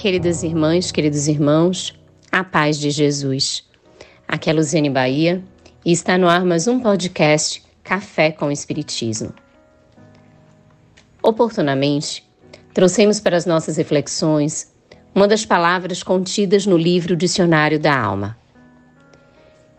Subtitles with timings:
[0.00, 1.94] queridas irmãs, queridos irmãos,
[2.32, 3.68] a paz de Jesus.
[4.26, 5.44] Aqui é Luziane Bahia
[5.84, 9.30] e está no ar mais um podcast Café com Espiritismo.
[11.22, 12.26] Oportunamente,
[12.72, 14.72] trouxemos para as nossas reflexões
[15.14, 18.38] uma das palavras contidas no livro Dicionário da Alma.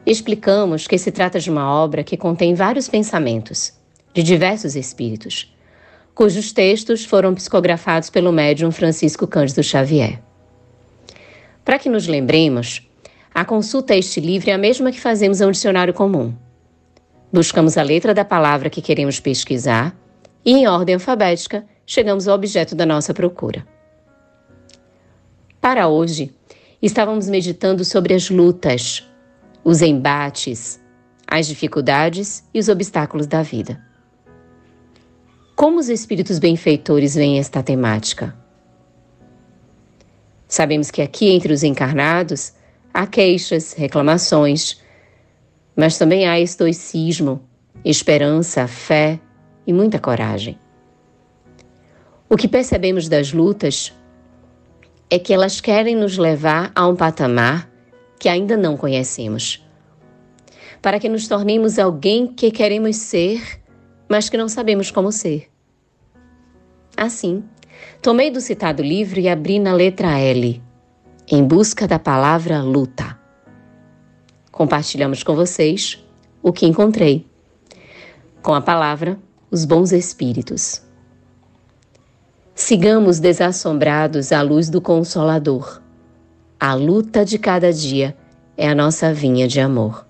[0.06, 3.74] Explicamos que se trata de uma obra que contém vários pensamentos,
[4.14, 5.52] de diversos espíritos,
[6.14, 10.22] cujos textos foram psicografados pelo médium Francisco Cândido Xavier.
[11.64, 12.88] Para que nos lembremos,
[13.34, 16.34] a consulta a este livro é a mesma que fazemos a um dicionário comum.
[17.32, 19.96] Buscamos a letra da palavra que queremos pesquisar
[20.44, 23.66] e, em ordem alfabética, chegamos ao objeto da nossa procura.
[25.62, 26.34] Para hoje,
[26.82, 29.08] estávamos meditando sobre as lutas,
[29.64, 30.82] os embates,
[31.28, 33.91] as dificuldades e os obstáculos da vida.
[35.62, 38.36] Como os espíritos benfeitores veem esta temática?
[40.48, 42.54] Sabemos que aqui entre os encarnados
[42.92, 44.82] há queixas, reclamações,
[45.76, 47.48] mas também há estoicismo,
[47.86, 49.20] esperança, fé
[49.68, 50.58] e muita coragem.
[52.28, 53.94] O que percebemos das lutas
[55.12, 57.70] é que elas querem nos levar a um patamar
[58.20, 59.64] que ainda não conhecemos,
[60.82, 63.62] para que nos tornemos alguém que queremos ser,
[64.10, 65.51] mas que não sabemos como ser.
[66.96, 67.44] Assim,
[68.02, 70.62] tomei do citado livro e abri na letra L,
[71.28, 73.18] em busca da palavra luta.
[74.52, 76.04] Compartilhamos com vocês
[76.44, 77.26] o que encontrei.
[78.42, 79.18] Com a palavra,
[79.50, 80.82] os bons espíritos.
[82.54, 85.82] Sigamos desassombrados à luz do Consolador.
[86.60, 88.16] A luta de cada dia
[88.56, 90.06] é a nossa vinha de amor.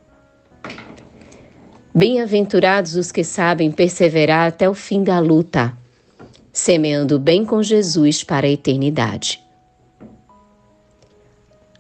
[1.94, 5.78] Bem-aventurados os que sabem perseverar até o fim da luta
[6.52, 9.42] semeando bem com Jesus para a eternidade.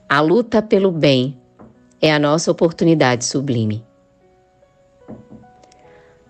[0.07, 1.39] A luta pelo bem
[2.01, 3.85] é a nossa oportunidade sublime.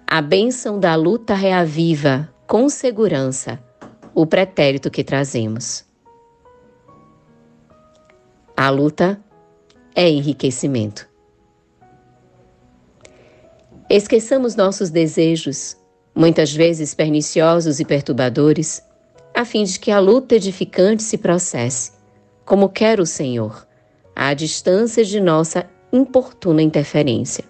[0.08, 3.60] A bênção da luta reaviva, com segurança,
[4.14, 5.86] o pretérito que trazemos.
[8.58, 9.20] A luta
[9.96, 11.10] é enriquecimento.
[13.90, 15.78] Esqueçamos nossos desejos
[16.16, 18.84] muitas vezes perniciosos e perturbadores,
[19.34, 21.94] a fim de que a luta edificante se processe,
[22.46, 23.66] como quer o Senhor,
[24.16, 27.46] à distância de nossa importuna interferência.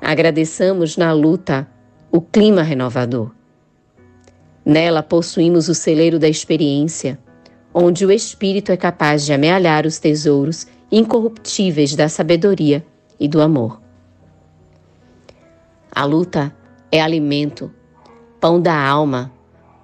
[0.00, 1.68] Agradeçamos na luta
[2.10, 3.30] o clima renovador.
[4.64, 7.18] Nela possuímos o celeiro da experiência,
[7.72, 12.84] onde o espírito é capaz de amealhar os tesouros incorruptíveis da sabedoria
[13.18, 13.87] e do amor.
[15.98, 16.56] A luta
[16.92, 17.74] é alimento,
[18.38, 19.32] pão da alma,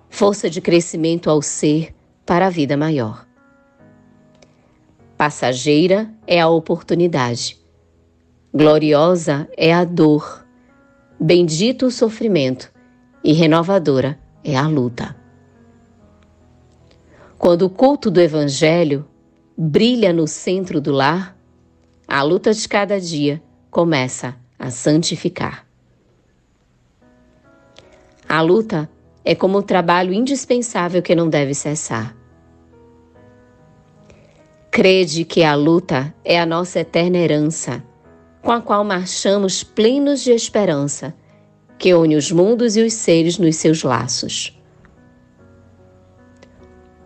[0.09, 1.93] força de crescimento ao ser
[2.25, 3.27] para a vida maior.
[5.19, 7.61] Passageira é a oportunidade,
[8.55, 10.47] gloriosa é a dor,
[11.19, 12.73] bendito o sofrimento
[13.25, 15.17] e renovadora é a luta.
[17.37, 19.05] Quando o culto do Evangelho
[19.59, 21.37] brilha no centro do lar,
[22.07, 25.74] a luta de cada dia começa a santificar.
[28.35, 28.91] A luta
[29.25, 32.17] é como o trabalho indispensável que não deve cessar.
[34.73, 37.81] Crede que a luta é a nossa eterna herança,
[38.43, 41.15] com a qual marchamos plenos de esperança,
[41.79, 44.61] que une os mundos e os seres nos seus laços.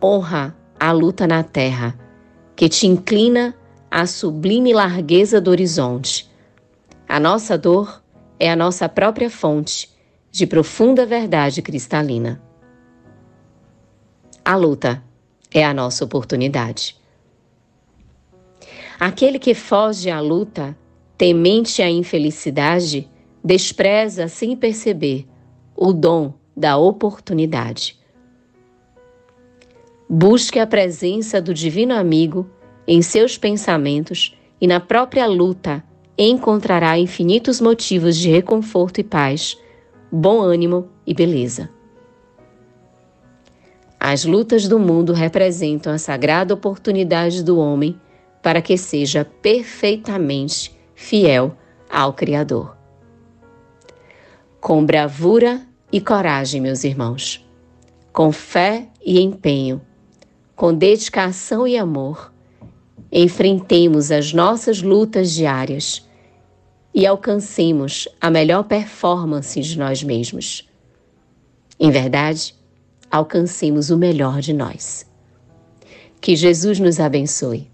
[0.02, 1.94] Honra a luta na terra,
[2.56, 3.54] que te inclina
[3.90, 6.26] à sublime largueza do horizonte.
[7.06, 8.02] A nossa dor
[8.40, 9.97] é a nossa própria fonte
[10.30, 12.40] de profunda verdade cristalina.
[14.44, 15.02] A luta
[15.50, 16.96] é a nossa oportunidade.
[18.98, 20.76] Aquele que foge à luta,
[21.16, 23.08] temente à infelicidade,
[23.44, 25.26] despreza sem perceber
[25.76, 27.96] o dom da oportunidade.
[30.08, 32.48] Busque a presença do Divino Amigo
[32.86, 35.84] em seus pensamentos e na própria luta
[36.16, 39.56] encontrará infinitos motivos de reconforto e paz
[40.10, 41.70] bom ânimo e beleza.
[44.00, 48.00] As lutas do mundo representam a sagrada oportunidade do homem
[48.42, 51.56] para que seja perfeitamente fiel
[51.90, 52.76] ao Criador.
[54.60, 55.60] Com bravura
[55.92, 57.44] e coragem, meus irmãos,
[58.12, 59.80] com fé e empenho,
[60.54, 62.32] com dedicação e amor,
[63.10, 66.07] enfrentemos as nossas lutas diárias
[66.94, 70.68] e alcancemos a melhor performance de nós mesmos.
[71.78, 72.54] Em verdade,
[73.10, 75.06] alcancemos o melhor de nós.
[76.20, 77.70] Que Jesus nos abençoe.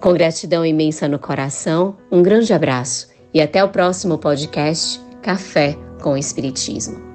[0.00, 6.16] Com gratidão imensa no coração, um grande abraço e até o próximo podcast Café com
[6.16, 7.07] Espiritismo.